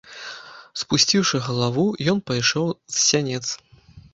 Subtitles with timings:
[0.81, 3.45] Спусціўшы галаву, ён пайшоў з сянец.